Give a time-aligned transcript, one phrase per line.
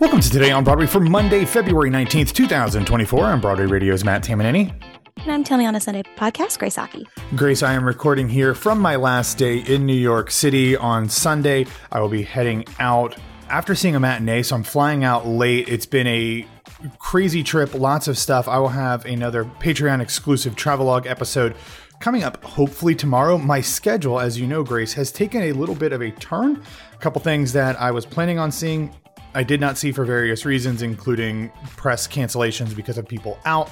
[0.00, 3.24] Welcome to Today on Broadway for Monday, February 19th, 2024.
[3.24, 4.72] I'm Broadway Radio's Matt Tamanini.
[5.16, 7.04] And I'm Tell Me on a Sunday podcast, Grace Aki.
[7.34, 11.66] Grace, I am recording here from my last day in New York City on Sunday.
[11.90, 13.16] I will be heading out
[13.48, 15.68] after seeing a matinee, so I'm flying out late.
[15.68, 16.46] It's been a
[17.00, 18.46] crazy trip, lots of stuff.
[18.46, 21.56] I will have another Patreon exclusive travelogue episode
[21.98, 23.36] coming up hopefully tomorrow.
[23.36, 26.62] My schedule, as you know, Grace, has taken a little bit of a turn.
[26.92, 28.94] A couple things that I was planning on seeing
[29.34, 33.70] I did not see for various reasons, including press cancellations because of people out.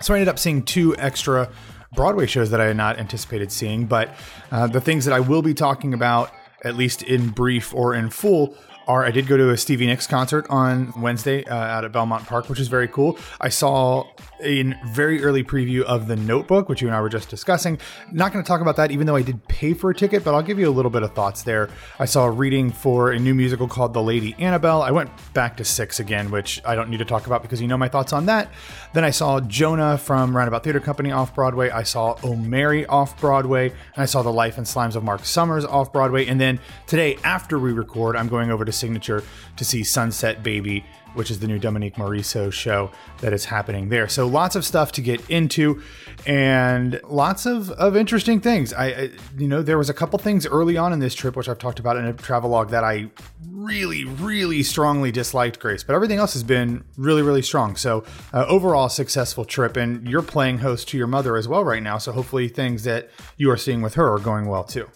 [0.00, 1.50] So I ended up seeing two extra
[1.94, 3.86] Broadway shows that I had not anticipated seeing.
[3.86, 4.14] But
[4.50, 6.32] uh, the things that I will be talking about,
[6.64, 8.56] at least in brief or in full,
[8.90, 12.26] are I did go to a Stevie Nicks concert on Wednesday uh, out at Belmont
[12.26, 13.16] Park, which is very cool.
[13.40, 14.04] I saw
[14.42, 17.78] a very early preview of The Notebook, which you and I were just discussing.
[18.10, 20.34] Not going to talk about that, even though I did pay for a ticket, but
[20.34, 21.68] I'll give you a little bit of thoughts there.
[22.00, 24.82] I saw a reading for a new musical called The Lady Annabelle.
[24.82, 27.68] I went back to six again, which I don't need to talk about because you
[27.68, 28.50] know my thoughts on that.
[28.92, 31.70] Then I saw Jonah from Roundabout Theater Company off Broadway.
[31.70, 35.24] I saw Oh Mary off Broadway, and I saw The Life and Slimes of Marc
[35.24, 36.26] Summers off Broadway.
[36.26, 39.22] And then today, after we record, I'm going over to Signature
[39.56, 44.08] to see Sunset Baby which is the new Dominique Morisseau show that is happening there.
[44.08, 45.82] So lots of stuff to get into,
[46.26, 48.72] and lots of, of interesting things.
[48.72, 51.48] I, I, you know, there was a couple things early on in this trip which
[51.48, 53.10] I've talked about in a travelogue that I
[53.48, 55.82] really, really strongly disliked, Grace.
[55.82, 57.76] But everything else has been really, really strong.
[57.76, 61.82] So uh, overall, successful trip, and you're playing host to your mother as well right
[61.82, 61.98] now.
[61.98, 64.88] So hopefully, things that you are seeing with her are going well too.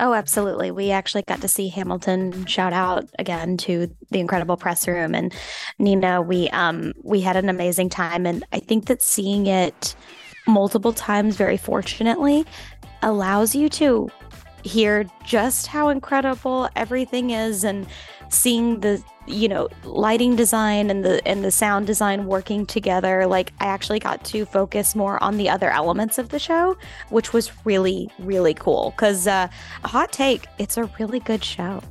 [0.00, 0.70] Oh, absolutely.
[0.72, 5.32] We actually got to see Hamilton shout out again to the incredible press room and
[5.78, 6.20] Nina.
[6.20, 9.94] We um we had an amazing time and I think that seeing it
[10.46, 12.44] multiple times very fortunately
[13.02, 14.08] allows you to
[14.64, 17.86] hear just how incredible everything is and
[18.30, 23.52] seeing the you know lighting design and the and the sound design working together like
[23.60, 26.76] i actually got to focus more on the other elements of the show
[27.10, 28.90] which was really really cool.
[28.90, 29.48] Because uh
[29.84, 31.82] hot take it's a really good show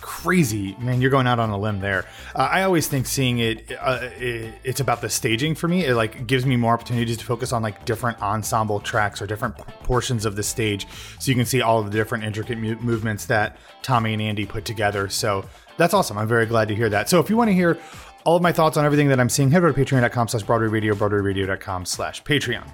[0.00, 2.04] crazy man you're going out on a limb there
[2.34, 5.94] uh, i always think seeing it, uh, it, it's about the staging for me it
[5.94, 10.24] like gives me more opportunities to focus on like different ensemble tracks or different portions
[10.24, 10.86] of the stage
[11.18, 14.46] so you can see all of the different intricate mu- movements that tommy and andy
[14.46, 15.44] put together so
[15.76, 16.18] that's awesome.
[16.18, 17.08] I'm very glad to hear that.
[17.08, 17.78] So if you want to hear
[18.24, 20.68] all of my thoughts on everything that I'm seeing, head over to patreon.com slash Broadway
[20.68, 22.66] Radio, BroadwayRadio.com slash Patreon.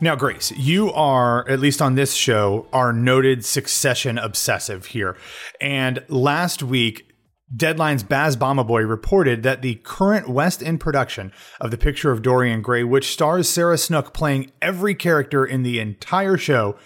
[0.00, 5.16] Now, Grace, you are, at least on this show, our noted succession obsessive here.
[5.60, 7.14] And last week,
[7.54, 12.60] Deadline's Baz Bamigboye reported that the current West End production of The Picture of Dorian
[12.60, 16.76] Gray, which stars Sarah Snook playing every character in the entire show,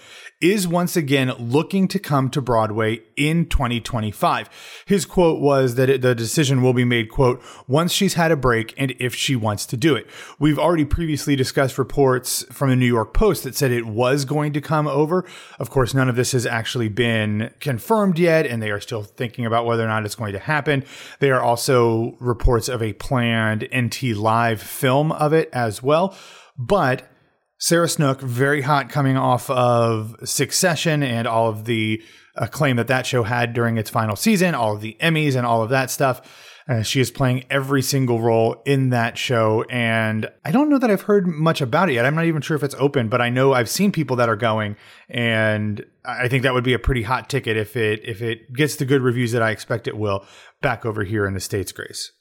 [0.40, 4.48] is once again looking to come to Broadway in 2025.
[4.86, 8.72] His quote was that the decision will be made, quote, once she's had a break
[8.78, 10.06] and if she wants to do it.
[10.38, 14.54] We've already previously discussed reports from the New York Post that said it was going
[14.54, 15.26] to come over.
[15.58, 19.44] Of course, none of this has actually been confirmed yet, and they are still thinking
[19.44, 20.84] about whether or not it's going to happen.
[21.18, 26.16] There are also reports of a planned NT Live film of it as well.
[26.56, 27.10] But
[27.60, 32.02] Sarah Snook, very hot coming off of Succession and all of the
[32.34, 35.62] acclaim that that show had during its final season, all of the Emmys and all
[35.62, 36.22] of that stuff.
[36.66, 39.62] Uh, she is playing every single role in that show.
[39.68, 42.06] And I don't know that I've heard much about it yet.
[42.06, 44.36] I'm not even sure if it's open, but I know I've seen people that are
[44.36, 44.76] going.
[45.10, 48.76] And I think that would be a pretty hot ticket if it if it gets
[48.76, 50.24] the good reviews that I expect it will
[50.62, 52.12] back over here in the States, Grace.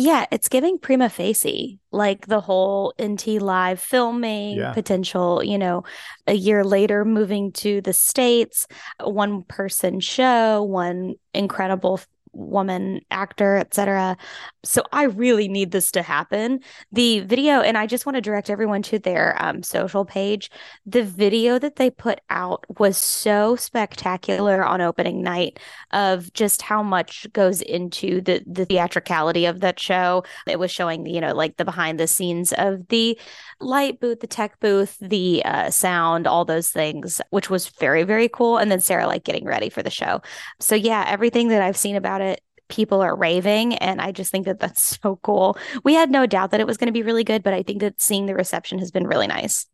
[0.00, 4.72] Yeah, it's giving prima facie, like the whole NT live filming yeah.
[4.72, 5.82] potential, you know,
[6.28, 8.68] a year later moving to the States,
[9.02, 12.00] one person show, one incredible
[12.32, 14.16] woman actor, etc.
[14.64, 16.60] So I really need this to happen.
[16.92, 20.50] The video, and I just want to direct everyone to their um, social page.
[20.86, 25.58] The video that they put out was so spectacular on opening night
[25.92, 30.24] of just how much goes into the the theatricality of that show.
[30.46, 33.18] It was showing, you know, like the behind the scenes of the
[33.60, 38.28] light booth, the tech booth, the uh, sound, all those things, which was very very
[38.28, 38.58] cool.
[38.58, 40.20] And then Sarah like getting ready for the show.
[40.60, 42.27] So yeah, everything that I've seen about it
[42.68, 45.56] people are raving and i just think that that's so cool.
[45.84, 47.80] We had no doubt that it was going to be really good but i think
[47.80, 49.66] that seeing the reception has been really nice.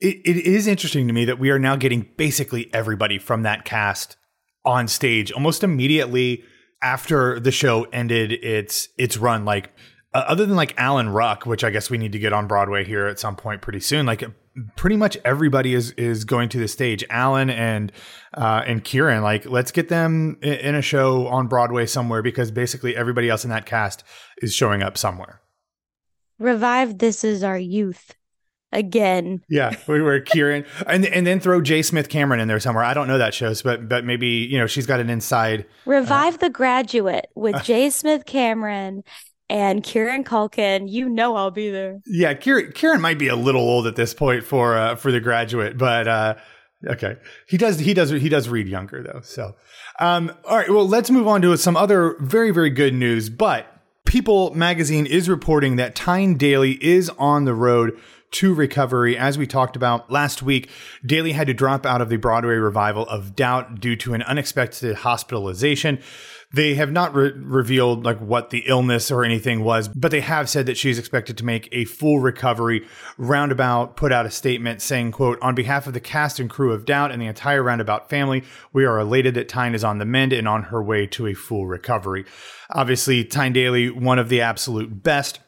[0.00, 3.64] It, it is interesting to me that we are now getting basically everybody from that
[3.64, 4.16] cast
[4.64, 6.44] on stage almost immediately
[6.82, 9.44] after the show ended its its run.
[9.44, 9.72] Like
[10.14, 12.84] uh, other than like alan ruck which i guess we need to get on broadway
[12.84, 14.24] here at some point pretty soon like
[14.76, 17.04] pretty much everybody is is going to the stage.
[17.10, 17.92] Alan and
[18.34, 22.96] uh, and Kieran, like, let's get them in, a show on Broadway somewhere because basically
[22.96, 24.04] everybody else in that cast
[24.42, 25.40] is showing up somewhere.
[26.38, 28.14] Revive This Is Our Youth
[28.72, 29.42] again.
[29.48, 31.82] Yeah, we were Kieran, and and then throw J.
[31.82, 32.84] Smith-Cameron in there somewhere.
[32.84, 35.66] I don't know that show, but but maybe you know she's got an inside.
[35.86, 37.90] Revive uh, The Graduate with J.
[37.90, 39.04] Smith-Cameron
[39.50, 40.90] and Kieran Culkin.
[40.90, 42.00] You know I'll be there.
[42.06, 45.20] Yeah, Kieran Kieran might be a little old at this point for uh, for The
[45.20, 46.08] Graduate, but.
[46.08, 46.34] uh
[46.88, 47.16] Okay,
[47.48, 47.80] he does.
[47.80, 48.10] He does.
[48.10, 49.20] He does read younger though.
[49.24, 49.56] So,
[49.98, 50.70] um, all right.
[50.70, 53.28] Well, let's move on to some other very, very good news.
[53.30, 53.66] But
[54.08, 57.98] People magazine is reporting that Tyne Daly is on the road
[58.30, 59.18] to recovery.
[59.18, 60.70] As we talked about last week,
[61.04, 64.96] Daly had to drop out of the Broadway revival of Doubt due to an unexpected
[64.96, 65.98] hospitalization.
[66.50, 70.48] They have not re- revealed like what the illness or anything was, but they have
[70.48, 72.86] said that she's expected to make a full recovery.
[73.18, 76.86] Roundabout put out a statement saying, quote, on behalf of the cast and crew of
[76.86, 80.32] Doubt and the entire Roundabout family, we are elated that Tyne is on the mend
[80.32, 82.24] and on her way to a full recovery.
[82.70, 85.40] Obviously, Tyne Daly, one of the absolute best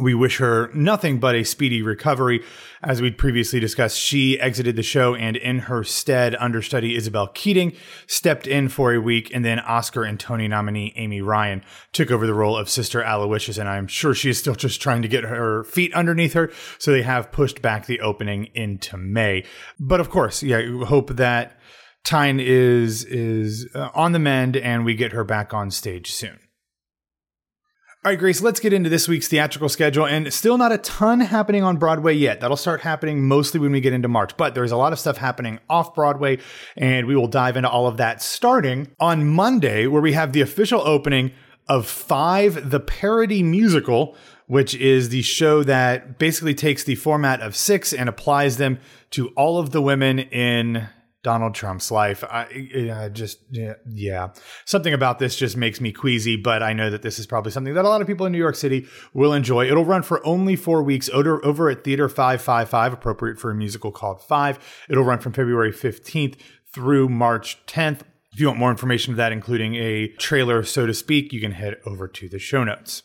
[0.00, 2.42] we wish her nothing but a speedy recovery.
[2.82, 7.72] As we'd previously discussed, she exited the show and in her stead, understudy Isabel Keating
[8.06, 12.26] stepped in for a week and then Oscar and Tony nominee Amy Ryan took over
[12.26, 13.58] the role of Sister Aloysius.
[13.58, 16.52] And I'm sure she is still just trying to get her feet underneath her.
[16.78, 19.44] So they have pushed back the opening into May.
[19.80, 21.58] But of course, yeah, hope that
[22.04, 26.38] Tyne is, is uh, on the mend and we get her back on stage soon.
[28.06, 30.06] All right, Grace, let's get into this week's theatrical schedule.
[30.06, 32.40] And still not a ton happening on Broadway yet.
[32.40, 34.36] That'll start happening mostly when we get into March.
[34.36, 36.38] But there's a lot of stuff happening off Broadway,
[36.76, 40.40] and we will dive into all of that starting on Monday, where we have the
[40.40, 41.32] official opening
[41.68, 44.16] of Five, the parody musical,
[44.46, 48.78] which is the show that basically takes the format of six and applies them
[49.10, 50.88] to all of the women in
[51.26, 52.22] Donald Trump's life.
[52.22, 54.28] I, just yeah,
[54.64, 56.36] something about this just makes me queasy.
[56.36, 58.38] But I know that this is probably something that a lot of people in New
[58.38, 59.66] York City will enjoy.
[59.66, 63.50] It'll run for only four weeks over, over at Theater Five Five Five, appropriate for
[63.50, 64.60] a musical called Five.
[64.88, 66.36] It'll run from February fifteenth
[66.72, 68.04] through March tenth.
[68.32, 71.50] If you want more information of that, including a trailer, so to speak, you can
[71.50, 73.02] head over to the show notes.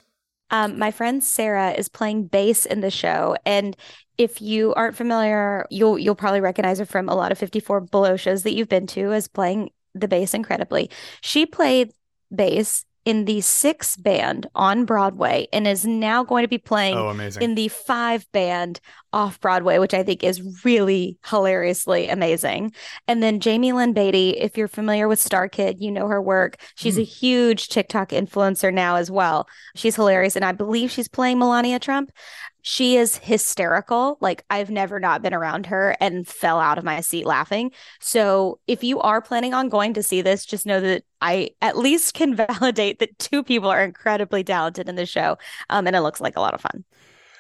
[0.52, 3.76] Um, my friend Sarah is playing bass in the show, and
[4.18, 8.18] if you aren't familiar, you'll you'll probably recognize her from a lot of 54 Below
[8.18, 10.90] shows that you've been to as playing the bass incredibly.
[11.22, 11.92] She played
[12.34, 17.10] bass in the six band on Broadway and is now going to be playing oh,
[17.40, 18.80] in the five band
[19.14, 22.74] off Broadway, which I think is really hilariously amazing.
[23.08, 26.58] And then Jaime Lyn Beatty, if you're familiar with StarKid, you know her work.
[26.76, 27.02] She's mm.
[27.02, 29.48] a huge TikTok influencer now as well.
[29.76, 30.36] She's hilarious.
[30.36, 32.12] And I believe she's playing Melania Trump
[32.62, 34.18] she is hysterical.
[34.22, 37.72] Like I've never not been around her and fell out of my seat laughing.
[38.00, 41.78] So if you are planning on going to see this, just know that I at
[41.78, 45.38] least can validate that two people are incredibly talented in the show.
[45.70, 46.84] Um, and it looks like a lot of fun.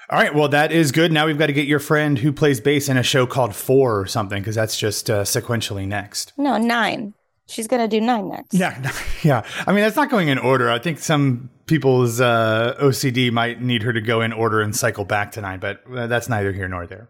[0.09, 1.11] All right, well that is good.
[1.11, 3.99] Now we've got to get your friend who plays bass in a show called Four
[3.99, 6.33] or something because that's just uh, sequentially next.
[6.37, 7.13] No, nine.
[7.51, 8.53] She's gonna do nine next.
[8.53, 8.91] Yeah,
[9.23, 9.43] yeah.
[9.67, 10.69] I mean, that's not going in order.
[10.69, 15.05] I think some people's uh, OCD might need her to go in order and cycle
[15.05, 17.09] back to nine, but uh, that's neither here nor there.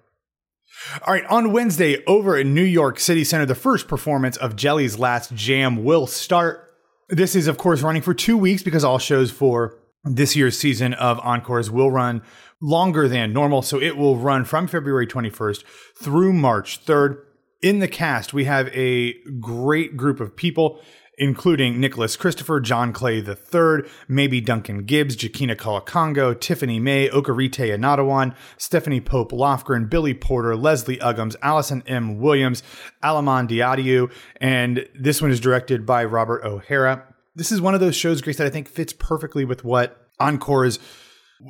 [1.05, 4.97] All right, on Wednesday over in New York City Center, the first performance of Jelly's
[4.97, 6.73] Last Jam will start.
[7.09, 10.93] This is, of course, running for two weeks because all shows for this year's season
[10.95, 12.24] of Encores will run
[12.62, 13.62] longer than normal.
[13.62, 15.63] So it will run from February 21st
[16.01, 17.17] through March 3rd.
[17.62, 20.82] In the cast, we have a great group of people,
[21.20, 29.00] including Nicholas Christopher, John Clay III, Mamie Duncan-Gibbs, Joaquina Kalukango, Tiffany May, Okieriete Onaodowan, Stephanie
[29.00, 32.20] Pope Lofgren, Billy Porter, Leslie Uggams, Allison M.
[32.20, 32.63] Williams,
[33.03, 37.13] Alaman Diadhiou, and this one is directed by Robert O'Hara.
[37.36, 40.80] This is one of those shows, Grace, that I think fits perfectly with what Encores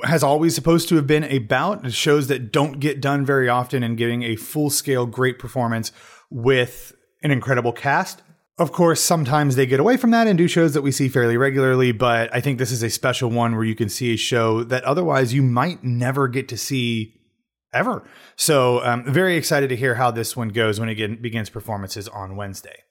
[0.04, 3.98] has always supposed to have been about shows that don't get done very often and
[3.98, 5.92] giving a full scale great performance
[6.30, 6.94] with
[7.24, 8.22] an incredible cast.
[8.58, 11.38] Of course, sometimes they get away from that and do shows that we see fairly
[11.38, 14.64] regularly, but I think this is a special one where you can see a show
[14.66, 17.16] that otherwise you might never get to see
[17.74, 18.08] ever.
[18.36, 22.08] So, I'm um, very excited to hear how this one goes when it begins performances
[22.08, 22.84] on Wednesday.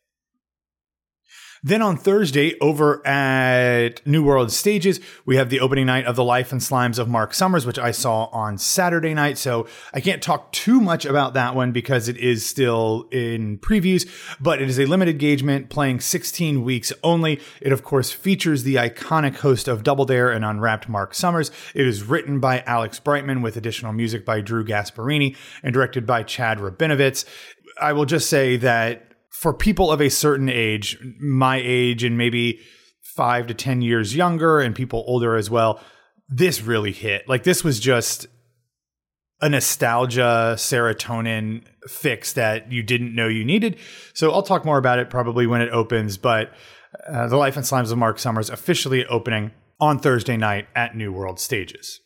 [1.63, 6.25] Then on Thursday, over at New World Stages, we have the opening night of The
[6.25, 9.37] Life and Slimes of Marc Summers, which I saw on Saturday night.
[9.37, 14.09] So I can't talk too much about that one because it is still in previews,
[14.41, 17.41] but it is a limited engagement playing 16 weeks only.
[17.61, 21.51] It, of course, features the iconic host of Double Dare and Unwrapped Marc Summers.
[21.75, 26.23] It is written by Alex Brightman with additional music by Drew Gasparini and directed by
[26.23, 27.27] Chad Rabinowitz.
[27.79, 32.61] I will just say that for people of a certain age, my age and maybe
[33.03, 35.81] five to 10 years younger and people older as well,
[36.29, 37.29] this really hit.
[37.29, 38.27] Like, this was just
[39.41, 43.77] a nostalgia serotonin fix that you didn't know you needed.
[44.13, 46.53] So I'll talk more about it probably when it opens, but
[47.09, 51.13] uh, The Life and Slimes of Marc Summers officially opening on Thursday night at New
[51.13, 52.01] World Stages.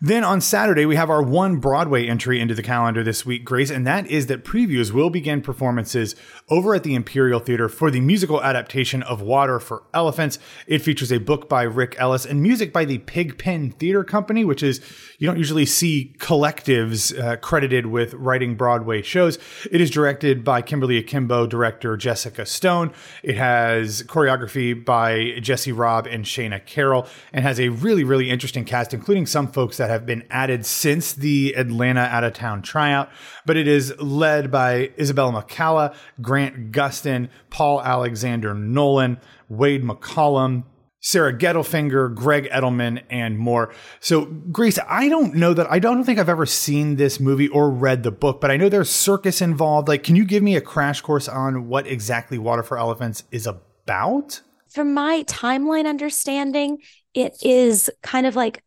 [0.00, 3.70] Then on Saturday, we have our one Broadway entry into the calendar this week, Grace,
[3.70, 6.14] and that is that previews will begin performances
[6.48, 10.38] over at the Imperial Theater for the musical adaptation of Water for Elephants.
[10.66, 14.62] It features a book by Rick Elice and music by the Pigpen Theater Company, which
[14.62, 14.80] is,
[15.18, 19.38] you don't usually see collectives uh, credited with writing Broadway shows.
[19.70, 22.92] It is directed by Kimberly Akimbo, director Jessica Stone.
[23.22, 28.64] It has choreography by Jesse Robb and Shana Carroll, and has a really, really interesting
[28.64, 33.08] cast, including some folks that have been added since the Atlanta out of town tryout,
[33.46, 39.18] but it is led by Isabella McCalla, Grant Gustin, Paul Alexander Nolan,
[39.48, 40.64] Wade McCollum,
[41.00, 43.72] Sara Gettelfinger, Gregg Edelman, and more.
[44.00, 47.70] So, Grace, I don't know that I don't think I've ever seen this movie or
[47.70, 49.88] read the book, but I know there's circus involved.
[49.88, 53.46] Like, can you give me a crash course on what exactly Water for Elephants is
[53.46, 54.42] about?
[54.68, 56.78] From my timeline understanding,
[57.14, 58.62] it is kind of like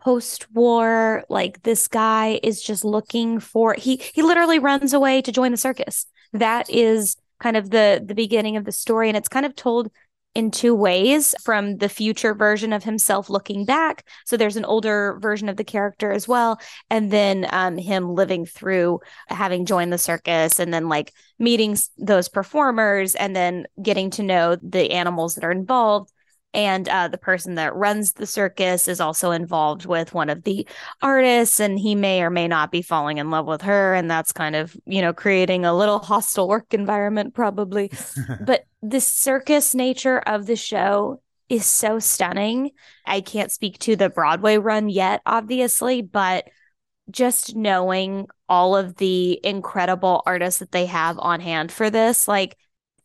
[0.00, 5.50] post-war like this guy is just looking for he he literally runs away to join
[5.50, 6.06] the circus.
[6.32, 9.08] That is kind of the the beginning of the story.
[9.08, 9.90] And it's kind of told
[10.34, 14.06] in two ways from the future version of himself looking back.
[14.24, 16.60] So there's an older version of the character as well.
[16.90, 22.28] And then um, him living through having joined the circus and then like meeting those
[22.28, 26.12] performers and then getting to know the animals that are involved
[26.54, 30.66] and uh, the person that runs the circus is also involved with one of the
[31.02, 34.32] artists and he may or may not be falling in love with her and that's
[34.32, 37.90] kind of you know creating a little hostile work environment probably.
[38.44, 42.70] But the circus nature of the show is so stunning.
[43.06, 46.48] I can't speak to the broadway run yet obviously but
[47.10, 52.56] just knowing all of the incredible artists that they have on hand for this like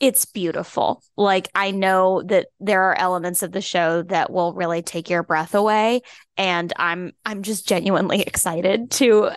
[0.03, 1.01] it's beautiful.
[1.15, 5.23] Like I know that there are elements of the show that will really take your
[5.23, 6.01] breath away
[6.35, 9.31] and I'm I'm just genuinely excited to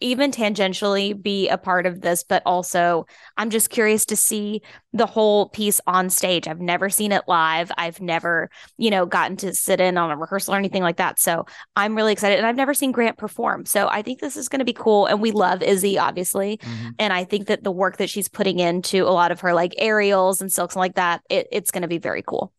[0.00, 4.62] even tangentially be a part of this, but also I'm just curious to see
[4.92, 6.48] the whole piece on stage.
[6.48, 7.70] I've never seen it live.
[7.76, 11.18] I've never, you know, gotten to sit in on a rehearsal or anything like that.
[11.18, 12.38] So I'm really excited.
[12.38, 13.66] And I've never seen Grant perform.
[13.66, 15.06] So I think this is going to be cool.
[15.06, 16.58] And we love Izzy, obviously.
[16.58, 16.88] Mm-hmm.
[16.98, 19.74] And I think that the work that she's putting into a lot of her like
[19.78, 22.52] aerials and silks and like that, it, it's going to be very cool.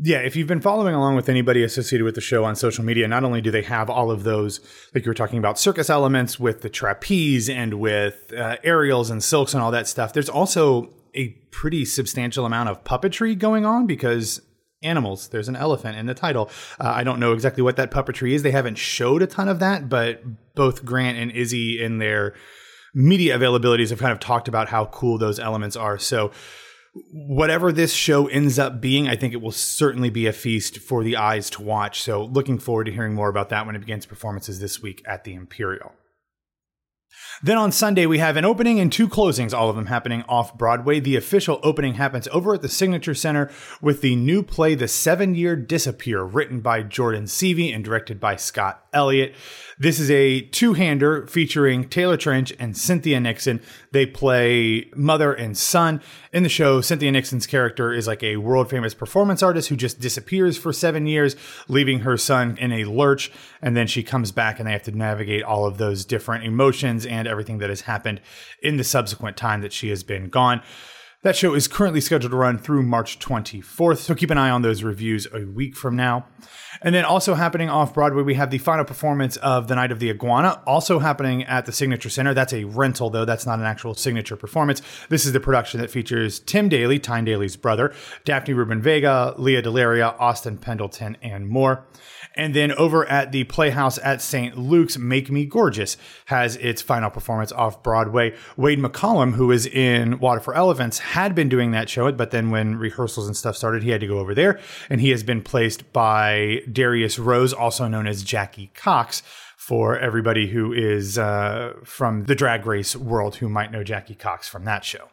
[0.00, 3.08] Yeah, if you've been following along with anybody associated with the show on social media,
[3.08, 4.60] not only do they have all of those,
[4.94, 9.24] like you were talking about, circus elements with the trapeze and with uh, aerials and
[9.24, 13.86] silks and all that stuff, there's also a pretty substantial amount of puppetry going on
[13.86, 14.40] because
[14.82, 15.28] animals.
[15.28, 16.48] There's an elephant in the title.
[16.78, 18.44] Uh, I don't know exactly what that puppetry is.
[18.44, 20.22] They haven't showed a ton of that, but
[20.54, 22.34] both Grant and Izzy in their
[22.94, 25.98] media availabilities have kind of talked about how cool those elements are.
[25.98, 26.30] So,
[27.12, 31.02] whatever this show ends up being, I think it will certainly be a feast for
[31.02, 32.02] the eyes to watch.
[32.02, 35.24] So, looking forward to hearing more about that when it begins performances this week at
[35.24, 35.92] the Imperial.
[37.42, 40.58] Then on Sunday, we have an opening and two closings, all of them happening off
[40.58, 40.98] Broadway.
[40.98, 43.50] The official opening happens over at the Signature Center
[43.80, 48.34] with the new play, The Seven Year Disappear, written by Jordan Seavey and directed by
[48.36, 49.34] Scott Elliott.
[49.80, 53.60] This is a two hander featuring Taylor Trensch and Cynthia Nixon.
[53.92, 56.02] They play mother and son.
[56.32, 60.00] In the show, Cynthia Nixon's character is like a world famous performance artist who just
[60.00, 61.36] disappears for seven years,
[61.68, 63.30] leaving her son in a lurch.
[63.62, 67.06] And then she comes back and they have to navigate all of those different emotions
[67.06, 68.20] and everything that has happened
[68.60, 70.60] in the subsequent time that she has been gone.
[71.22, 74.62] That show is currently scheduled to run through March 24th, so keep an eye on
[74.62, 76.28] those reviews a week from now.
[76.80, 79.98] And then also happening off Broadway, we have the final performance of The Night of
[79.98, 82.34] the Iguana, also happening at the Signature Center.
[82.34, 83.24] That's a rental, though.
[83.24, 84.80] That's not an actual signature performance.
[85.08, 87.92] This is the production that features Tim Daly, Tyne Daly's brother,
[88.24, 91.84] Daphne Rubin Vega, Lea DeLaria, Austin Pendleton, and more.
[92.36, 94.56] And then over at the Playhouse at St.
[94.56, 95.96] Luke's, Make Me Gorgeous
[96.26, 98.36] has its final performance off Broadway.
[98.56, 102.50] Wade McCollum, who is in Water for Elephants, had been doing that show, but then
[102.50, 104.60] when rehearsals and stuff started, he had to go over there.
[104.90, 109.22] And he has been placed by Darius Rose, also known as Jackie Cox,
[109.56, 114.48] for everybody who is uh, from the drag race world who might know Jackie Cox
[114.48, 115.08] from that show.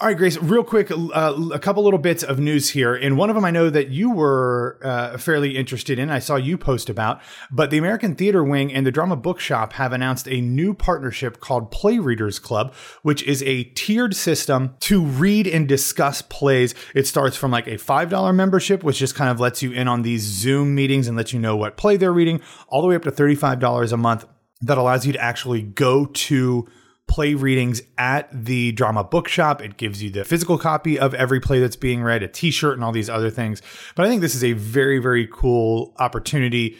[0.00, 2.96] All right, Grace, real quick, uh, a couple little bits of news here.
[2.96, 6.10] And one of them I know that you were uh, fairly interested in.
[6.10, 9.92] I saw you post about, but the American Theater Wing and the Drama Bookshop have
[9.92, 15.46] announced a new partnership called Play Readers Club, which is a tiered system to read
[15.46, 16.74] and discuss plays.
[16.94, 20.02] It starts from like a $5 membership, which just kind of lets you in on
[20.02, 23.04] these Zoom meetings and lets you know what play they're reading, all the way up
[23.04, 24.26] to $35 a month
[24.60, 26.66] that allows you to actually go to
[27.06, 29.62] play readings at the drama bookshop.
[29.62, 32.74] It gives you the physical copy of every play that's being read, a t shirt,
[32.74, 33.62] and all these other things.
[33.94, 36.76] But I think this is a very, very cool opportunity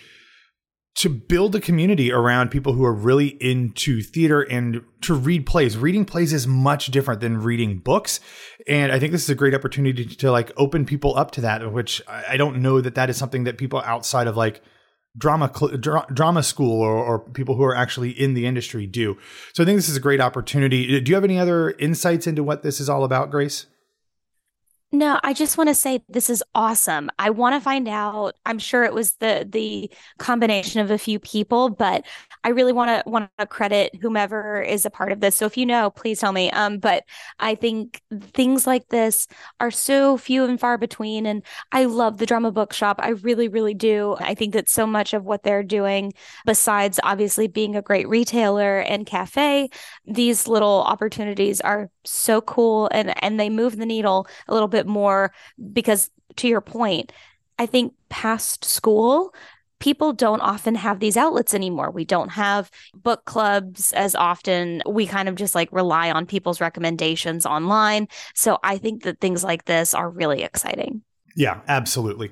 [0.97, 5.77] to build a community around people who are really into theater and to read plays.
[5.77, 8.21] Reading plays is much different than reading books.
[8.69, 11.41] And I think this is a great opportunity to, to like open people up to
[11.41, 14.63] that, which I don't know that that is something that people outside of like
[15.17, 19.17] drama dra- drama school or, or, people who are actually in the industry do.
[19.53, 21.01] So I think this is a great opportunity.
[21.01, 23.67] Do you have any other insights into what this is all about, Grace?
[24.95, 27.11] No, I just want to say this is awesome.
[27.19, 28.37] I want to find out.
[28.47, 32.05] I'm sure it was the the combination of a few people, but
[32.45, 35.35] I really want to want to credit whomever is a part of this.
[35.35, 36.49] So if you know, please tell me.
[36.53, 37.03] Um, but
[37.41, 38.03] I think
[38.35, 39.27] things like this
[39.59, 43.01] are so few and far between, and I love the drama bookshop.
[43.03, 44.15] I really, really do.
[44.21, 46.13] I think that so much of what they're doing,
[46.47, 49.71] besides obviously being a great retailer and cafe,
[50.07, 54.87] these little opportunities are so cool, and and they move the needle a little bit
[54.87, 55.33] more
[55.73, 57.13] because to your point,
[57.59, 59.35] I think past school,
[59.79, 61.91] people don't often have these outlets anymore.
[61.91, 64.83] We don't have book clubs as often.
[64.89, 68.09] We kind of just like rely on people's recommendations online.
[68.35, 71.03] So I think that things like this are really exciting.
[71.37, 72.31] Yeah, absolutely.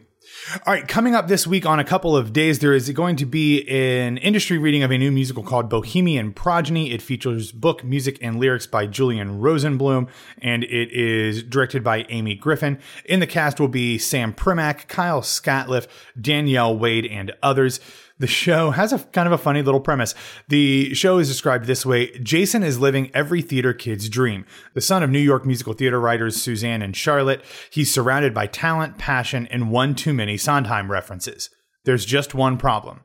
[0.66, 3.26] All right, coming up this week on a couple of days, there is going to
[3.26, 6.92] be an industry reading of a new musical called Bohemian Progeny.
[6.92, 12.34] It features book, music, and lyrics by Julian Rosenblum, and it is directed by Amy
[12.34, 12.78] Griffin.
[13.04, 15.86] In the cast will be Sam Primack, Kyle Scatliffe,
[16.20, 17.80] Danielle Wade, and others.
[18.22, 20.14] The show has a kind of a funny little premise.
[20.46, 24.46] The show is described this way Jason is living every theater kid's dream.
[24.74, 28.96] The son of New York musical theater writers Suzanne and Charlotte, he's surrounded by talent,
[28.96, 31.50] passion, and one too many Sondheim references.
[31.84, 33.00] There's just one problem.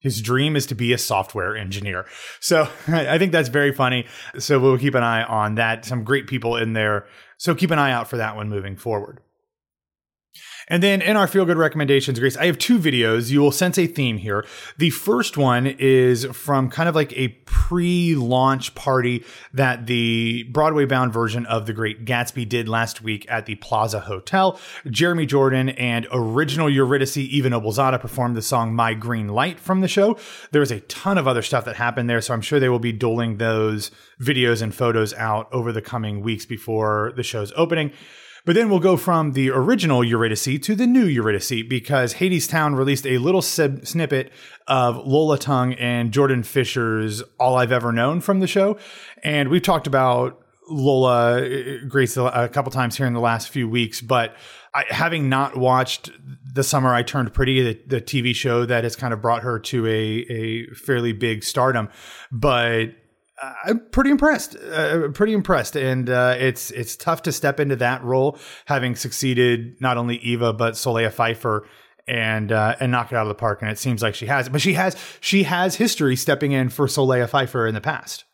[0.00, 2.06] His dream is to be a software engineer.
[2.40, 4.06] So I think that's very funny.
[4.38, 5.84] So we'll keep an eye on that.
[5.84, 7.04] Some great people in there.
[7.36, 9.20] So keep an eye out for that one moving forward.
[10.68, 13.30] And then in our feel good recommendations, Grace, I have two videos.
[13.30, 14.46] You will sense a theme here.
[14.78, 20.86] The first one is from kind of like a pre launch party that the Broadway
[20.86, 24.58] bound version of The Great Gatsby did last week at the Plaza Hotel.
[24.88, 29.88] Jeremy Jordan and original Eurydice Eva Noblezada performed the song My Green Light from the
[29.88, 30.16] show.
[30.52, 32.78] There was a ton of other stuff that happened there, so I'm sure they will
[32.78, 33.90] be doling those
[34.20, 37.92] videos and photos out over the coming weeks before the show's opening.
[38.44, 43.06] But then we'll go from the original Eurydice to the new Eurydice because Hadestown released
[43.06, 44.32] a little sib- snippet
[44.66, 48.78] of Lola Tung and Jordan Fisher's All I've Ever Known from the show.
[49.22, 53.68] And we've talked about Lola uh, Grace a couple times here in the last few
[53.68, 54.34] weeks, but
[54.74, 56.10] I, having not watched
[56.52, 59.58] The Summer I Turned Pretty, the, the TV show that has kind of brought her
[59.58, 61.90] to a, a fairly big stardom,
[62.30, 62.86] but
[63.64, 64.56] I'm pretty impressed.
[64.56, 69.80] Uh, pretty impressed, and uh, it's it's tough to step into that role, having succeeded
[69.80, 71.66] not only Eva but Solea Pfeiffer,
[72.06, 73.62] and uh, and knock it out of the park.
[73.62, 76.86] And it seems like she has, but she has she has history stepping in for
[76.86, 78.24] Solea Pfeiffer in the past.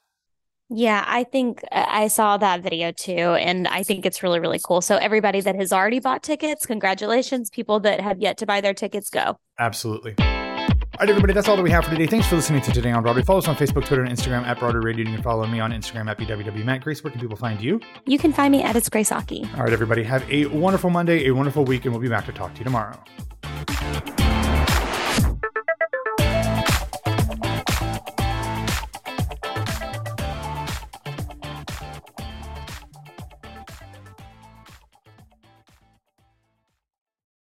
[0.71, 4.61] Yeah, I think uh, I saw that video too, and I think it's really really
[4.62, 4.83] cool.
[4.83, 7.49] So everybody that has already bought tickets, congratulations!
[7.49, 9.38] People that have yet to buy their tickets, go.
[9.59, 10.14] Absolutely.
[10.99, 12.09] All right, everybody, that's all that we have for today.
[12.09, 13.23] Thanks for listening to Today on Broadway.
[13.23, 15.07] Follow us on Facebook, Twitter, and Instagram at Broadway Radio.
[15.07, 16.83] You can follow me on Instagram at BWWMatt.
[16.83, 17.81] Grace, where can people find you?
[18.07, 19.49] You can find me at It's Grace Aki.
[19.55, 22.33] All right, everybody, have a wonderful Monday, a wonderful week, and we'll be back to
[22.33, 22.99] talk to you tomorrow.